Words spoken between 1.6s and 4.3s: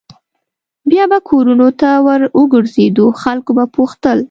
ته ور وګرځېدو خلکو به پوښتل.